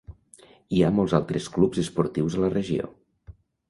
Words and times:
Hi 0.77 0.81
ha 0.81 0.89
molts 1.01 1.15
altres 1.19 1.51
clubs 1.59 1.85
esportius 1.85 2.43
a 2.43 2.47
la 2.49 2.53
regió. 2.59 2.95